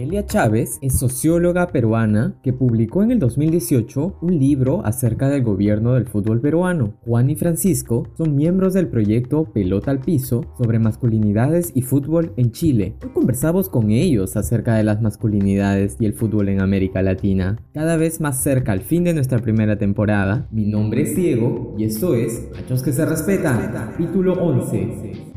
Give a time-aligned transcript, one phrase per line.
[0.00, 5.92] Noelia Chávez es socióloga peruana que publicó en el 2018 un libro acerca del gobierno
[5.92, 6.94] del fútbol peruano.
[7.04, 12.50] Juan y Francisco son miembros del proyecto Pelota al Piso sobre masculinidades y fútbol en
[12.50, 12.96] Chile.
[13.04, 17.58] Hoy conversamos con ellos acerca de las masculinidades y el fútbol en América Latina.
[17.74, 21.84] Cada vez más cerca al fin de nuestra primera temporada, mi nombre es Diego y
[21.84, 25.29] esto es Machos que se respetan, capítulo 11.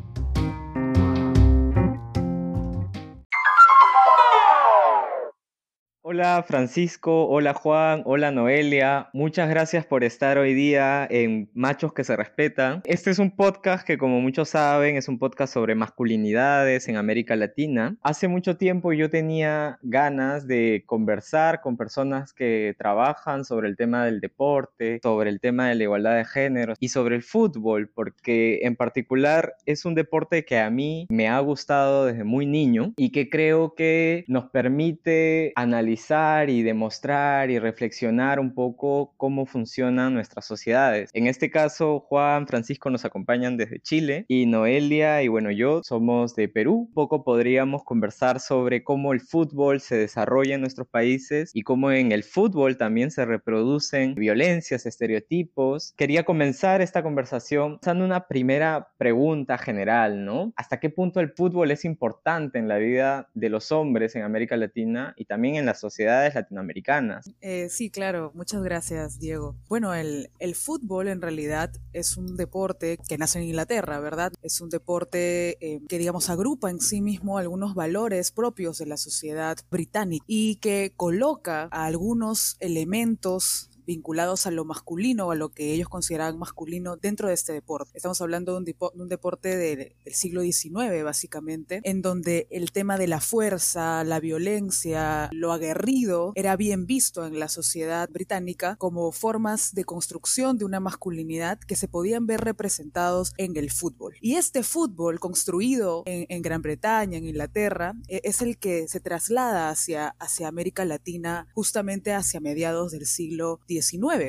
[6.13, 9.09] Hola Francisco, hola Juan, hola Noelia.
[9.13, 12.83] Muchas gracias por estar hoy día en Machos que se respetan.
[12.85, 17.35] Este es un podcast que como muchos saben es un podcast sobre masculinidades en América
[17.35, 17.97] Latina.
[18.03, 24.05] Hace mucho tiempo yo tenía ganas de conversar con personas que trabajan sobre el tema
[24.05, 28.59] del deporte, sobre el tema de la igualdad de género y sobre el fútbol, porque
[28.61, 33.11] en particular es un deporte que a mí me ha gustado desde muy niño y
[33.11, 36.02] que creo que nos permite analizar
[36.49, 41.09] y demostrar y reflexionar un poco cómo funcionan nuestras sociedades.
[41.13, 46.35] En este caso, Juan, Francisco nos acompañan desde Chile y Noelia y bueno, yo somos
[46.35, 46.87] de Perú.
[46.89, 51.89] Un poco podríamos conversar sobre cómo el fútbol se desarrolla en nuestros países y cómo
[51.91, 55.93] en el fútbol también se reproducen violencias, estereotipos.
[55.95, 60.51] Quería comenzar esta conversación haciendo una primera pregunta general, ¿no?
[60.57, 64.57] ¿Hasta qué punto el fútbol es importante en la vida de los hombres en América
[64.57, 65.92] Latina y también en la sociedad?
[65.93, 67.29] Sociedades latinoamericanas.
[67.39, 69.55] Eh, sí, claro, muchas gracias, Diego.
[69.69, 74.33] Bueno, el, el fútbol en realidad es un deporte que nace en Inglaterra, ¿verdad?
[74.41, 78.97] Es un deporte eh, que, digamos, agrupa en sí mismo algunos valores propios de la
[78.97, 85.73] sociedad británica y que coloca a algunos elementos vinculados a lo masculino a lo que
[85.73, 87.91] ellos consideraban masculino dentro de este deporte.
[87.93, 93.19] Estamos hablando de un, deporte del siglo XIX, básicamente, en donde el tema de la
[93.19, 99.83] fuerza, la violencia, lo aguerrido era bien visto en la sociedad británica como formas de
[99.83, 104.15] construcción de una masculinidad que se podían ver representados en el fútbol.
[104.21, 109.69] Y este fútbol construido en, Gran Bretaña, en Inglaterra, e, es el que se traslada
[109.69, 113.72] hacia, hacia América Latina justamente hacia mediados del siglo XIX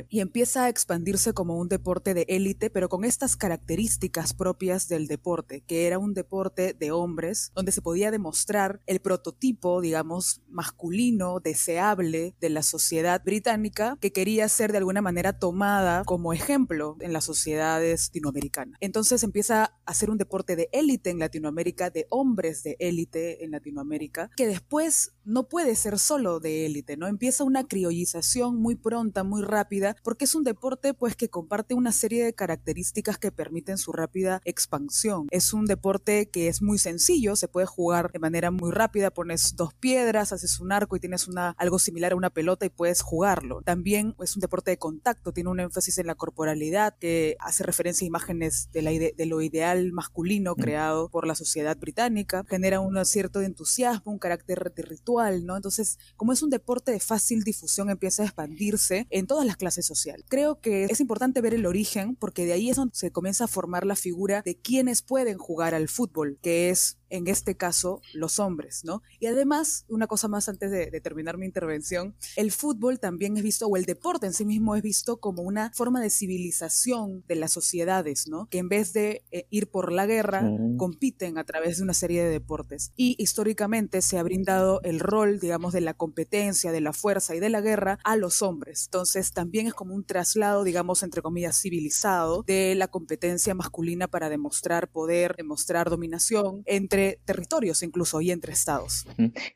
[0.08, 5.06] y empieza a expandirse como un deporte de élite, pero con estas características propias del
[5.06, 11.40] deporte, que era un deporte de hombres, donde se podía demostrar el prototipo, digamos, masculino,
[11.40, 17.12] deseable de la sociedad británica, que quería ser de alguna manera tomada como ejemplo en
[17.12, 18.78] las sociedades latinoamericanas.
[18.80, 23.50] Entonces empieza a ser un deporte de élite en Latinoamérica, de hombres de élite en
[23.50, 27.06] Latinoamérica, que después no puede ser solo de élite, ¿no?
[27.06, 31.92] Empieza una criollización muy pronta, muy rápida, porque es un deporte pues que comparte una
[31.92, 35.26] serie de características que permiten su rápida expansión.
[35.30, 39.56] Es un deporte que es muy sencillo, se puede jugar de manera muy rápida, pones
[39.56, 43.02] dos piedras, haces un arco y tienes una, algo similar a una pelota y puedes
[43.02, 43.62] jugarlo.
[43.62, 48.04] También es un deporte de contacto, tiene un énfasis en la corporalidad que hace referencia
[48.04, 50.60] a imágenes de, la de lo ideal masculino mm.
[50.60, 55.56] creado por la sociedad británica, genera un cierto entusiasmo, un carácter ritual, ¿no?
[55.56, 59.86] Entonces, como es un deporte de fácil difusión, empieza a expandirse en todas las clases
[59.86, 60.24] sociales.
[60.28, 63.48] Creo que es importante ver el origen porque de ahí es donde se comienza a
[63.48, 68.38] formar la figura de quienes pueden jugar al fútbol, que es en este caso los
[68.38, 69.02] hombres, ¿no?
[69.20, 73.66] Y además, una cosa más antes de, terminar mi intervención, el fútbol también es visto,
[73.66, 77.52] o el deporte en sí mismo es visto como una forma de civilización de las
[77.52, 78.48] sociedades, ¿no?
[78.48, 82.24] Que en vez de eh, ir por la guerra, compiten a través de una serie
[82.24, 82.92] de deportes.
[82.96, 87.40] Y históricamente se ha brindado el rol, digamos, de la competencia, de la fuerza y
[87.40, 88.84] de la guerra a los hombres.
[88.86, 94.28] Entonces, también es como un traslado, digamos, entre comillas, civilizado de la competencia masculina para
[94.28, 96.93] demostrar poder, demostrar dominación entre
[97.24, 99.06] territorios incluso y entre estados.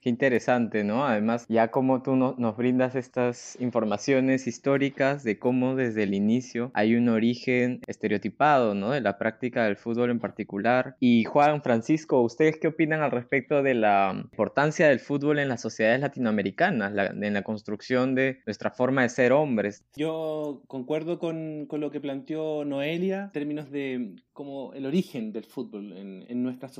[0.00, 1.06] Qué interesante, ¿no?
[1.06, 6.94] Además, ya como tú nos brindas estas informaciones históricas de cómo desde el inicio hay
[6.94, 8.90] un origen estereotipado, ¿no?
[8.90, 10.96] De la práctica del fútbol en particular.
[11.00, 15.60] Y Juan Francisco, ¿ustedes qué opinan al respecto de la importancia del fútbol en las
[15.60, 19.84] sociedades latinoamericanas, en la construcción de nuestra forma de ser hombres?
[19.96, 25.44] Yo concuerdo con, con lo que planteó Noelia en términos de como el origen del
[25.44, 26.72] fútbol en, en nuestras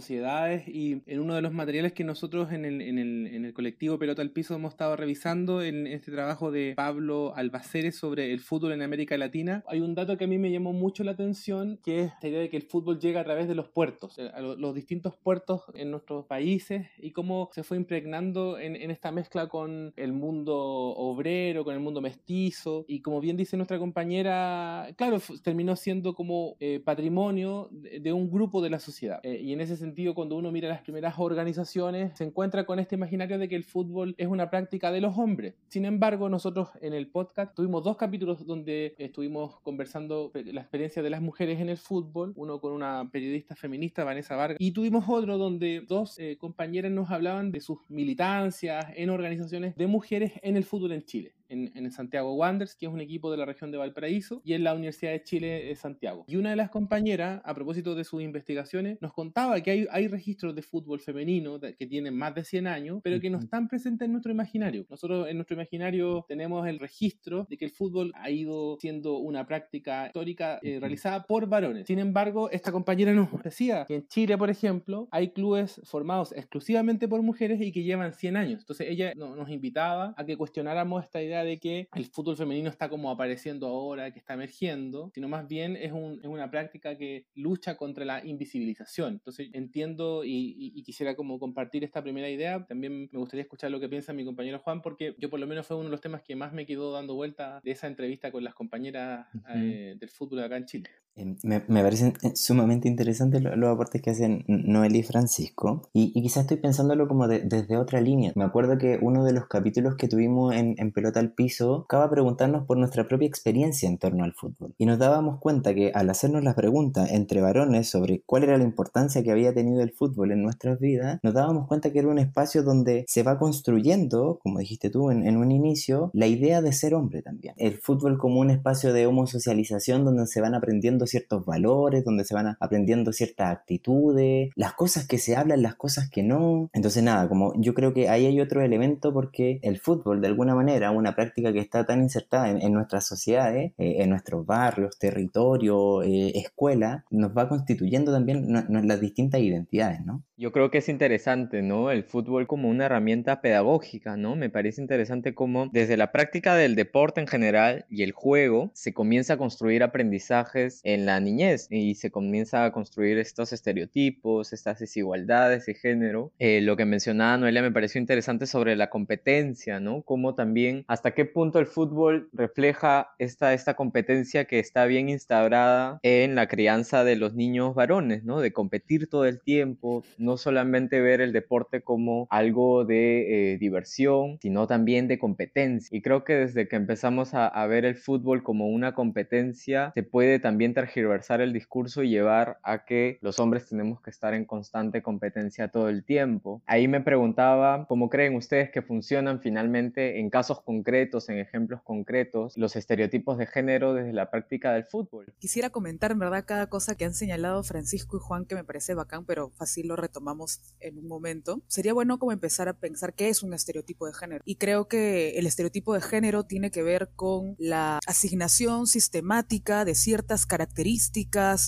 [0.66, 3.98] y en uno de los materiales que nosotros en el, en el, en el colectivo
[3.98, 8.72] Pelota al Piso hemos estado revisando en este trabajo de Pablo Albaceres sobre el fútbol
[8.72, 12.04] en América Latina, hay un dato que a mí me llamó mucho la atención, que
[12.04, 14.74] es la idea de que el fútbol llega a través de los puertos, a los
[14.74, 19.92] distintos puertos en nuestros países y cómo se fue impregnando en, en esta mezcla con
[19.96, 25.76] el mundo obrero, con el mundo mestizo y como bien dice nuestra compañera, claro, terminó
[25.76, 29.20] siendo como eh, patrimonio de, un grupo de la sociedad.
[29.22, 32.94] Eh, y en ese sentido, cuando uno mira las primeras organizaciones, se encuentra con este
[32.94, 35.54] imaginario de que el fútbol es una práctica de los hombres.
[35.68, 41.10] Sin embargo, nosotros en el podcast tuvimos dos capítulos donde estuvimos conversando la experiencia de
[41.10, 45.38] las mujeres en el fútbol, uno con una periodista feminista, Vanessa Vargas, y tuvimos otro
[45.38, 50.64] donde dos eh, compañeras nos hablaban de sus militancias en organizaciones de mujeres en el
[50.64, 53.78] fútbol en Chile en, en, Santiago Wanderers, que es un equipo de la región de
[53.78, 56.24] Valparaíso, y en la Universidad de Chile de Santiago.
[56.28, 60.08] Y una de las compañeras, a propósito de sus investigaciones, nos contaba que hay, hay
[60.08, 64.06] registros de fútbol femenino que tienen más de 100 años, pero que no están presentes
[64.06, 64.86] en nuestro imaginario.
[64.88, 69.46] Nosotros en nuestro imaginario tenemos el registro de que el fútbol ha ido siendo una
[69.46, 71.86] práctica histórica eh, realizada por varones.
[71.86, 77.08] Sin embargo, esta compañera nos decía que en Chile, por ejemplo, hay clubes formados exclusivamente
[77.08, 78.60] por mujeres y que llevan 100 años.
[78.60, 82.88] Entonces ella nos invitaba a que cuestionáramos esta idea de que el fútbol femenino está
[82.88, 87.26] como apareciendo ahora, que está emergiendo, sino más bien es, un, es una práctica que
[87.34, 89.14] lucha contra la invisibilización.
[89.14, 92.64] Entonces entiendo y, y, quisiera como compartir esta primera idea.
[92.66, 95.66] También me gustaría escuchar lo que piensa mi compañero Juan, porque yo por lo menos
[95.66, 98.44] fue uno de los temas que más me quedó dando vuelta de esa entrevista con
[98.44, 100.90] las compañeras eh, del fútbol acá en Chile.
[101.18, 105.82] Em, me, me, parecen eh, sumamente interesantes los, aportes que hacen Noel y Francisco.
[105.92, 108.32] Y, y quizás estoy pensándolo como desde otra línea.
[108.36, 112.08] Me acuerdo que uno de los capítulos que tuvimos en, en Pelota al Piso acaba
[112.08, 114.74] preguntarnos por nuestra propia experiencia en torno al fútbol.
[114.78, 118.64] Y nos dábamos cuenta que al hacernos la pregunta entre varones sobre cuál era la
[118.64, 122.20] importancia que había tenido el fútbol en nuestras vidas, nos dábamos cuenta que era un
[122.20, 126.72] espacio donde se va construyendo, como dijiste tú en, en un inicio, la idea de
[126.72, 127.54] ser hombre también.
[127.56, 132.34] El fútbol como un espacio de homosocialización donde se van aprendiendo ciertos valores, donde se
[132.34, 136.70] van aprendiendo ciertas actitudes, las cosas que se hablan, las cosas que no.
[136.72, 140.54] Entonces nada, como yo creo que ahí hay otro elemento porque el fútbol de alguna
[140.54, 146.02] manera, una práctica que está tan insertada en, nuestras sociedades, eh, en nuestros barrios, territorio,
[146.02, 150.22] eh, escuela, nos va constituyendo también las distintas identidades, ¿no?
[150.36, 151.90] Yo creo que es interesante, ¿no?
[151.90, 154.36] El fútbol como una herramienta pedagógica, ¿no?
[154.36, 158.92] Me parece interesante cómo desde la práctica del deporte en general y el juego se
[158.94, 164.78] comienza a construir aprendizajes en la niñez y se comienza a construir estos estereotipos, estas
[164.78, 166.32] desigualdades de género.
[166.38, 170.02] Eh, lo que mencionaba Noelia me pareció interesante sobre la competencia, ¿no?
[170.02, 176.00] Cómo también hasta qué punto el fútbol refleja esta, esta competencia que está bien instaurada
[176.02, 178.40] en la crianza de los niños varones, ¿no?
[178.40, 184.38] De competir todo el tiempo, no solamente ver el deporte como algo de eh, diversión,
[184.40, 185.94] sino también de competencia.
[185.96, 190.02] Y creo que desde que empezamos a, a ver el fútbol como una competencia, se
[190.02, 194.44] puede también tergiversar el discurso y llevar a que los hombres tenemos que estar en
[194.44, 196.62] constante competencia todo el tiempo.
[196.66, 202.56] Ahí me preguntaba, ¿cómo creen ustedes que funcionan finalmente en casos concretos, en ejemplos concretos,
[202.56, 205.34] los estereotipos de género desde la práctica del fútbol?
[205.40, 208.94] Quisiera comentar en verdad cada cosa que han señalado Francisco y Juan que me parece
[208.94, 211.60] bacán, pero fácil lo retomamos en un momento.
[211.66, 214.42] Sería bueno como empezar a pensar qué es un estereotipo de género.
[214.44, 219.96] Y creo que el estereotipo de género tiene que ver con la asignación sistemática de
[219.96, 220.67] ciertas características,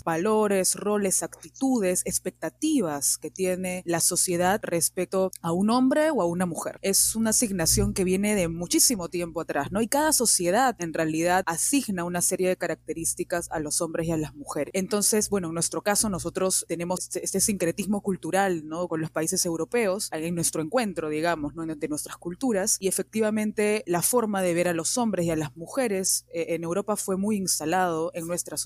[0.05, 6.47] valores, roles, actitudes, expectativas que tiene la sociedad respecto a un hombre o a una
[6.47, 6.79] mujer.
[6.83, 9.81] Es una asignación que viene de muchísimo tiempo atrás, ¿no?
[9.81, 14.17] Y cada sociedad en realidad asigna una serie de características a los hombres y a
[14.17, 14.73] las mujeres.
[14.75, 18.89] Entonces, bueno, en nuestro caso nosotros tenemos este, este sincretismo cultural, ¿no?
[18.89, 21.67] Con los países europeos, en nuestro encuentro, digamos, ¿no?
[21.67, 22.77] De nuestras culturas.
[22.81, 26.65] Y efectivamente la forma de ver a los hombres y a las mujeres eh, en
[26.65, 28.61] Europa fue muy instalado en nuestras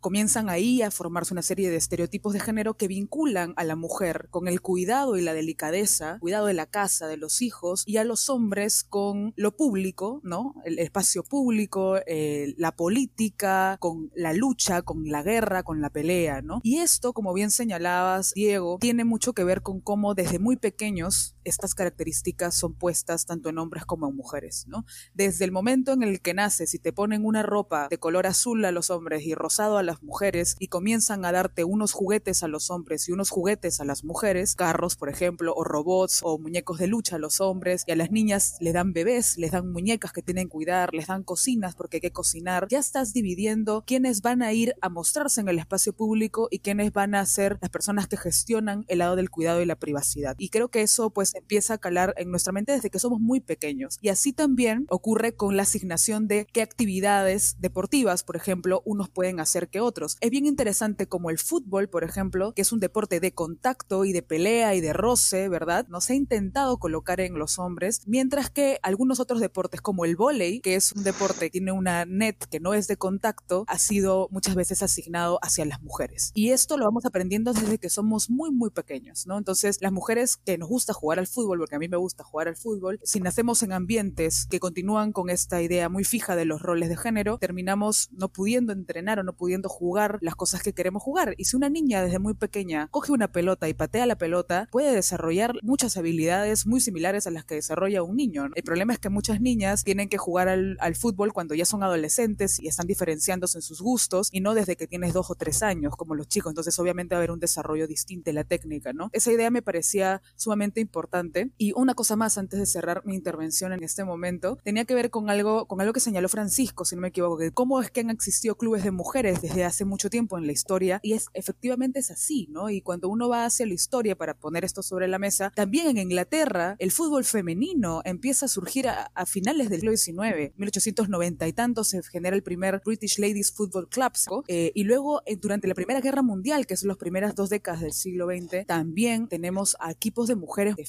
[0.00, 4.28] Comienzan ahí a formarse una serie de estereotipos de género que vinculan a la mujer
[4.30, 8.04] con el cuidado y la delicadeza, cuidado de la casa, de los hijos, y a
[8.04, 10.54] los hombres con lo público, ¿no?
[10.64, 16.42] El espacio público, eh, la política, con la lucha, con la guerra, con la pelea,
[16.42, 16.60] ¿no?
[16.62, 21.35] Y esto, como bien señalabas, Diego, tiene mucho que ver con cómo desde muy pequeños
[21.46, 24.84] estas características son puestas tanto en hombres como en mujeres, ¿no?
[25.14, 28.64] Desde el momento en el que naces y te ponen una ropa de color azul
[28.64, 32.48] a los hombres y rosado a las mujeres y comienzan a darte unos juguetes a
[32.48, 36.78] los hombres y unos juguetes a las mujeres, carros, por ejemplo, o robots o muñecos
[36.78, 40.12] de lucha a los hombres, y a las niñas les dan bebés, les dan muñecas
[40.12, 44.22] que tienen que cuidar, les dan cocinas porque hay que cocinar, ya estás dividiendo quiénes
[44.22, 47.70] van a ir a mostrarse en el espacio público y quiénes van a ser las
[47.70, 50.34] personas que gestionan el lado del cuidado y la privacidad.
[50.38, 53.40] Y creo que eso pues empieza a calar en nuestra mente desde que somos muy
[53.40, 53.98] pequeños.
[54.00, 59.40] Y así también ocurre con la asignación de qué actividades deportivas, por ejemplo, unos pueden
[59.40, 60.16] hacer que otros.
[60.20, 64.12] Es bien interesante como el fútbol, por ejemplo, que es un deporte de contacto y
[64.12, 65.86] de pelea y de roce, ¿verdad?
[65.88, 70.60] Nos ha intentado colocar en los hombres, mientras que algunos otros deportes como el vóley,
[70.60, 74.28] que es un deporte que tiene una net que no es de contacto, ha sido
[74.30, 76.32] muchas veces asignado hacia las mujeres.
[76.34, 79.38] Y esto lo vamos aprendiendo desde que somos muy, muy pequeños, ¿no?
[79.38, 82.48] Entonces, las mujeres que nos gusta jugar al fútbol, porque a mí me gusta jugar
[82.48, 86.62] al fútbol, si nacemos en ambientes que continúan con esta idea muy fija de los
[86.62, 91.02] roles de género, terminamos no pudiendo entrenar o no pudiendo jugar las cosas que queremos
[91.02, 91.34] jugar.
[91.36, 94.94] Y si una niña desde muy pequeña coge una pelota y patea la pelota, puede
[94.94, 98.48] desarrollar muchas habilidades muy similares a las que desarrolla un niño.
[98.54, 101.82] El problema es que muchas niñas tienen que jugar al, al fútbol cuando ya son
[101.82, 105.62] adolescentes y están diferenciándose en sus gustos y no desde que tienes dos o tres
[105.62, 106.50] años como los chicos.
[106.50, 109.10] Entonces obviamente va a haber un desarrollo distinto de la técnica, ¿no?
[109.12, 111.15] Esa idea me parecía sumamente importante.
[111.58, 115.10] Y una cosa más antes de cerrar mi intervención en este momento, tenía que ver
[115.10, 118.00] con algo, con algo que señaló Francisco, si no me equivoco, que cómo es que
[118.00, 121.00] han existido clubes de mujeres desde hace mucho tiempo en la historia.
[121.02, 122.70] Y es efectivamente es así, ¿no?
[122.70, 125.98] Y cuando uno va hacia la historia para poner esto sobre la mesa, también en
[125.98, 131.52] Inglaterra el fútbol femenino empieza a surgir a, a finales del siglo XIX, 1890 y
[131.52, 134.06] tanto se genera el primer British Ladies Football Club
[134.48, 137.80] eh, y luego eh, durante la Primera Guerra Mundial, que son las primeras dos décadas
[137.80, 140.84] del siglo XX, también tenemos a equipos de mujeres de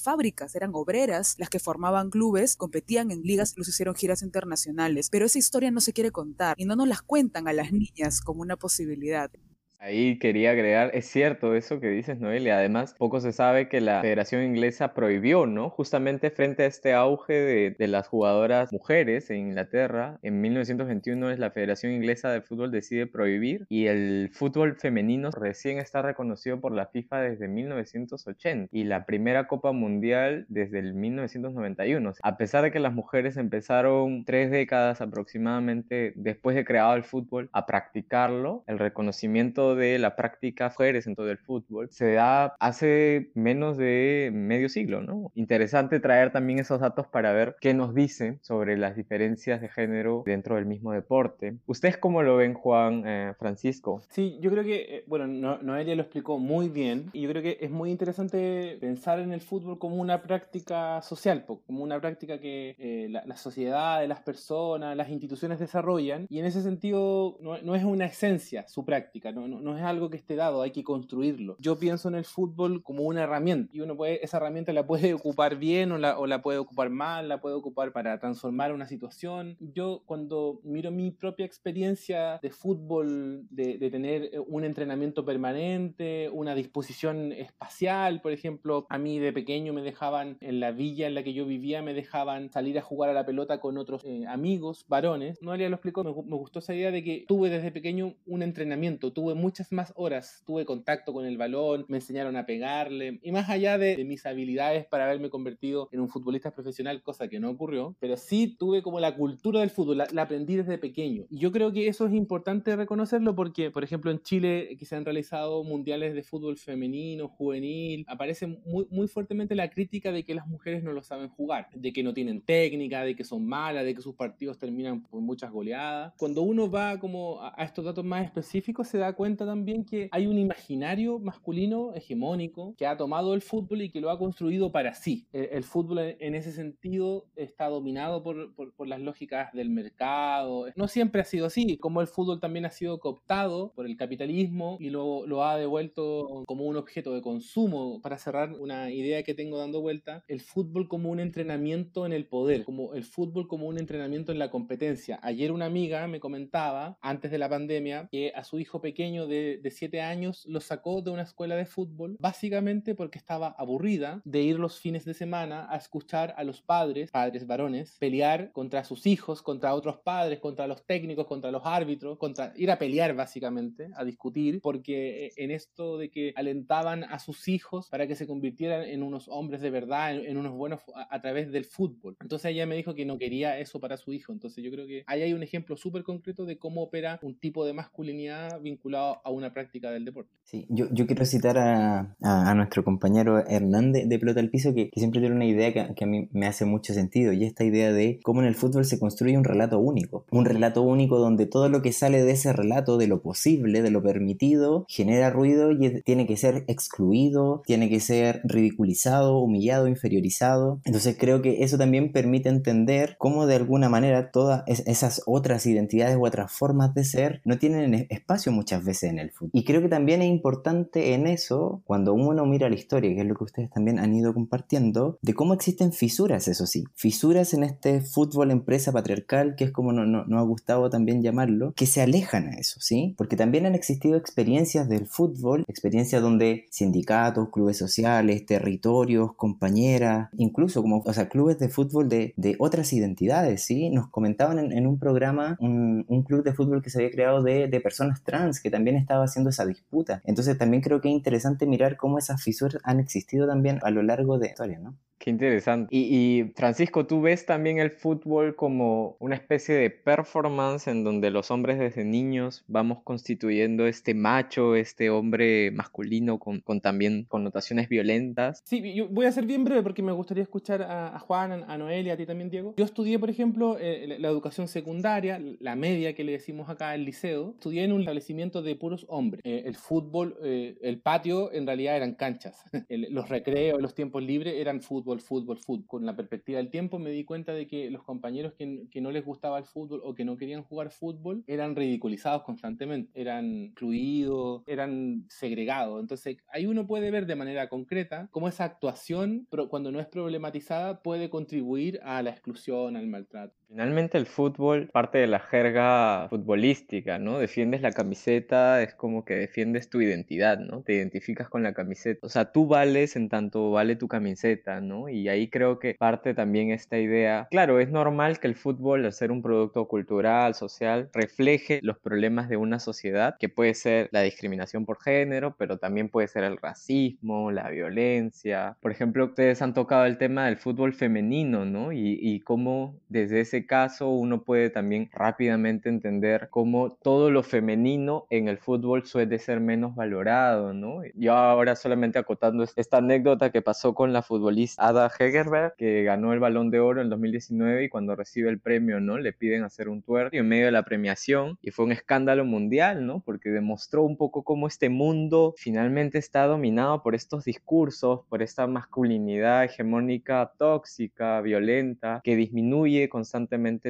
[0.54, 5.38] eran obreras las que formaban clubes, competían en ligas, los hicieron giras internacionales, pero esa
[5.38, 8.56] historia no se quiere contar y no nos las cuentan a las niñas como una
[8.56, 9.30] posibilidad.
[9.80, 13.80] Ahí quería agregar, es cierto eso que dices, Noel, y además poco se sabe que
[13.80, 15.70] la Federación Inglesa prohibió, ¿no?
[15.70, 21.38] Justamente frente a este auge de, de, las jugadoras mujeres en Inglaterra, en 1921 es
[21.38, 26.72] la Federación Inglesa de Fútbol decide prohibir y el fútbol femenino recién está reconocido por
[26.72, 32.14] la FIFA desde 1980 y la primera Copa Mundial desde el 1991.
[32.22, 37.48] A pesar de que las mujeres empezaron tres décadas aproximadamente después de creado el fútbol
[37.52, 43.32] a practicarlo, el reconocimiento de la práctica mujeres en todo el fútbol se da hace
[43.34, 45.32] menos de medio siglo, ¿no?
[45.34, 50.22] Interesante traer también esos datos para ver qué nos dicen sobre las diferencias de género
[50.24, 51.56] dentro del mismo deporte.
[51.66, 54.02] ¿Ustedes cómo lo ven, Juan eh, Francisco?
[54.10, 57.42] Sí, yo creo que, eh, bueno, no, Noelia lo explicó muy bien y yo creo
[57.42, 62.38] que es muy interesante pensar en el fútbol como una práctica social, como una práctica
[62.38, 67.58] que eh, la, la, sociedad, las personas, las instituciones desarrollan y en ese sentido no,
[67.58, 70.70] no es una esencia su práctica, no, no, no, es algo que esté dado, hay
[70.70, 71.56] que construirlo.
[71.58, 75.14] Yo pienso en el fútbol como una herramienta y uno puede, esa herramienta la puede
[75.14, 78.86] ocupar bien o la, o la puede ocupar mal, la puede ocupar para transformar una
[78.86, 79.56] situación.
[79.60, 87.32] Yo cuando miro mi propia experiencia de fútbol, de, tener un entrenamiento permanente, una disposición
[87.32, 91.32] espacial, por ejemplo, a mí de pequeño me dejaban en la villa en la que
[91.32, 95.40] yo vivía, me dejaban salir a jugar a la pelota con otros eh, amigos, varones.
[95.42, 99.12] Noelia lo explicó, me, me gustó esa idea de que tuve desde pequeño un entrenamiento,
[99.12, 103.48] tuve muchas más horas, tuve contacto con el balón, me enseñaron a pegarle, y más
[103.48, 107.48] allá de, de, mis habilidades para haberme convertido en un futbolista profesional, cosa que no
[107.48, 111.24] ocurrió, pero sí tuve como la cultura del fútbol, la, la aprendí desde pequeño.
[111.30, 114.96] Y yo creo que eso es importante reconocerlo porque, por ejemplo, en Chile que se
[114.96, 120.34] han realizado mundiales de fútbol femenino, juvenil, aparece muy, muy fuertemente la crítica de que
[120.34, 123.86] las mujeres no lo saben jugar, de que no tienen técnica, de que son malas,
[123.86, 126.12] de que sus partidos terminan por muchas goleadas.
[126.18, 130.08] Cuando uno va como a, a estos datos más específicos, se da cuenta también que
[130.12, 134.72] hay un imaginario masculino hegemónico que ha tomado el fútbol y que lo ha construido
[134.72, 135.26] para sí.
[135.32, 140.66] El, el fútbol en ese sentido está dominado por, por, por, las lógicas del mercado.
[140.76, 144.76] No siempre ha sido así, como el fútbol también ha sido cooptado por el capitalismo
[144.80, 148.00] y lo, lo ha devuelto como un objeto de consumo.
[148.02, 152.26] Para cerrar una idea que tengo dando vuelta, el fútbol como un entrenamiento en el
[152.26, 155.18] poder, como el fútbol como un entrenamiento en la competencia.
[155.22, 159.58] Ayer una amiga me comentaba, antes de la pandemia, que a su hijo pequeño de,
[159.62, 164.42] de siete años lo sacó de una escuela de fútbol, básicamente porque estaba aburrida de
[164.42, 169.06] ir los fines de semana a escuchar a los padres, padres varones, pelear contra sus
[169.06, 173.90] hijos, contra otros padres, contra los técnicos, contra los árbitros, contra ir a pelear básicamente,
[173.94, 178.82] a discutir, porque en esto de que alentaban a sus hijos para que se convirtieran
[178.82, 182.16] en unos hombres de verdad, en, en unos buenos a, a, través del fútbol.
[182.20, 184.32] Entonces ella me dijo que no quería eso para su hijo.
[184.32, 187.64] Entonces yo creo que ahí hay un ejemplo súper concreto de cómo opera un tipo
[187.64, 190.30] de masculinidad vinculado a, una práctica del deporte.
[190.44, 194.90] Sí, yo, yo quiero citar a, a, nuestro compañero Hernández de Pelota al Piso, que,
[194.94, 197.92] siempre tiene una idea que, que, a mí me hace mucho sentido, y esta idea
[197.92, 200.26] de cómo en el fútbol se construye un relato único.
[200.30, 203.90] Un relato único donde todo lo que sale de ese relato, de lo posible, de
[203.90, 210.80] lo permitido, genera ruido y tiene que ser excluido, tiene que ser ridiculizado, humillado, inferiorizado.
[210.84, 216.16] Entonces creo que eso también permite entender cómo de alguna manera todas esas otras identidades
[216.16, 219.50] u otras formas de ser no tienen espacio muchas veces en el fútbol.
[219.52, 223.26] Y creo que también es importante en eso, cuando uno mira la historia, que es
[223.26, 227.64] lo que ustedes también han ido compartiendo, de cómo existen fisuras, eso sí, fisuras en
[227.64, 232.00] este fútbol empresa patriarcal, que es como nos no, ha gustado también llamarlo, que se
[232.00, 233.14] alejan a eso, ¿sí?
[233.16, 240.82] Porque también han existido experiencias del fútbol, experiencias donde sindicatos, clubes sociales, territorios, compañeras, incluso
[240.82, 243.90] como, o sea, clubes de fútbol de, de otras identidades, ¿sí?
[243.90, 247.68] Nos comentaban en, un programa un, un, club de fútbol que se había creado de,
[247.68, 250.20] de personas trans, que también estaba haciendo esa disputa.
[250.24, 254.02] Entonces también creo que es interesante mirar cómo esas fisuras han existido también a lo
[254.02, 254.96] largo de la historia, ¿no?
[255.18, 255.88] Qué interesante.
[255.90, 261.50] Y, Francisco, ¿tú ves también el fútbol como una especie de performance en donde los
[261.50, 268.62] hombres desde niños vamos constituyendo este macho, este hombre masculino con, también connotaciones violentas?
[268.64, 272.06] Sí, yo voy a ser bien breve porque me gustaría escuchar a, Juan, a Noel
[272.06, 272.74] y a ti también, Diego.
[272.76, 277.04] Yo estudié, por ejemplo, eh, la educación secundaria, la media que le decimos acá el
[277.04, 277.54] liceo.
[277.54, 279.42] Estudié en un establecimiento de puros hombres.
[279.44, 282.62] Eh, el fútbol, eh, el patio en realidad eran canchas.
[282.88, 287.10] los recreos, los tiempos libres eran fútbol fútbol, fútbol, Con la perspectiva del tiempo me
[287.10, 290.36] di cuenta de que los compañeros que, no les gustaba el fútbol o que no
[290.36, 296.00] querían jugar fútbol eran ridiculizados constantemente, eran incluidos, eran segregados.
[296.00, 301.02] Entonces ahí uno puede ver de manera concreta cómo esa actuación, cuando no es problematizada,
[301.02, 303.54] puede contribuir a la exclusión, al maltrato.
[303.68, 307.38] Finalmente el fútbol parte de la jerga futbolística, ¿no?
[307.38, 310.80] Defiendes la camiseta, es como que defiendes tu identidad, ¿no?
[310.80, 312.26] Te identificas con la camiseta.
[312.26, 315.10] O sea, tú vales en tanto vale tu camiseta, ¿no?
[315.10, 317.46] Y ahí creo que parte también esta idea.
[317.50, 322.48] Claro, es normal que el fútbol, al ser un producto cultural, social, refleje los problemas
[322.48, 326.56] de una sociedad, que puede ser la discriminación por género, pero también puede ser el
[326.56, 328.78] racismo, la violencia.
[328.80, 331.92] Por ejemplo, ustedes han tocado el tema del fútbol femenino, ¿no?
[331.92, 338.48] Y, y cómo desde caso uno puede también rápidamente entender cómo todo lo femenino en
[338.48, 341.02] el fútbol suele ser menos valorado, ¿no?
[341.14, 346.32] Yo ahora solamente acotando esta anécdota que pasó con la futbolista Ada Hegerberg, que ganó
[346.32, 349.18] el Balón de Oro en 2019 y cuando recibe el premio, ¿no?
[349.18, 353.06] Le piden hacer un twerk en medio de la premiación y fue un escándalo mundial,
[353.06, 353.20] ¿no?
[353.20, 358.66] Porque demostró un poco cómo este mundo finalmente está dominado por estos discursos, por esta
[358.66, 363.47] masculinidad hegemónica tóxica, violenta, que disminuye constantemente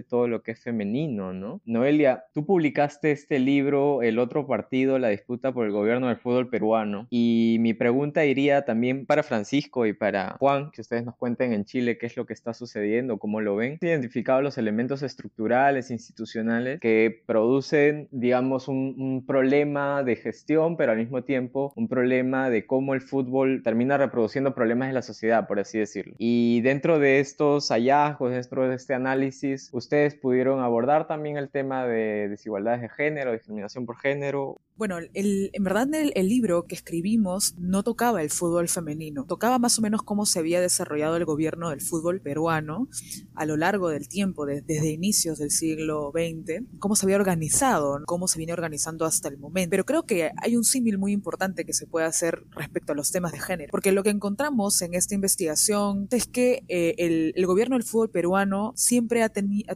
[0.08, 1.60] todo lo que es femenino, ¿no?
[1.64, 6.48] Noelia, tú publicaste este libro, El otro partido, la disputa por el gobierno del fútbol
[6.48, 11.52] peruano, y mi pregunta iría también para Francisco y para Juan, que ustedes nos cuenten
[11.52, 13.78] en Chile qué es lo que está sucediendo, cómo lo ven.
[13.80, 20.98] identificado los elementos estructurales, institucionales, que producen, digamos, un, un problema de gestión, pero al
[20.98, 25.60] mismo tiempo un problema de cómo el fútbol termina reproduciendo problemas de la sociedad, por
[25.60, 26.14] así decirlo.
[26.18, 31.86] Y dentro de estos hallazgos, dentro de este análisis, ustedes pudieron abordar también el tema
[31.86, 34.60] de desigualdades de género, discriminación por género.
[34.76, 39.58] Bueno, el, en verdad el, el, libro que escribimos no tocaba el fútbol femenino, tocaba
[39.58, 42.88] más o menos cómo se había desarrollado el gobierno del fútbol peruano
[43.34, 48.28] a lo largo del tiempo, desde inicios del siglo XX, cómo se había organizado, cómo
[48.28, 49.70] se viene organizando hasta el momento.
[49.70, 53.10] Pero creo que hay un símil muy importante que se puede hacer respecto a los
[53.10, 57.46] temas de género, porque lo que encontramos en esta investigación es que eh, el, el
[57.46, 59.28] gobierno del fútbol peruano siempre ha